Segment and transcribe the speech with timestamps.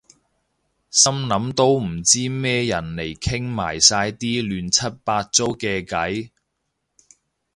[0.89, 6.31] 心諗都唔知咩人嚟傾埋晒啲亂七八糟嘅偈